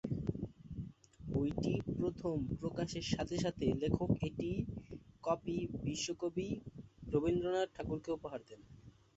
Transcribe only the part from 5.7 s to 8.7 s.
বিশ্বকবি রবীন্দ্রনাথ ঠাকুরকে উপহার দেন।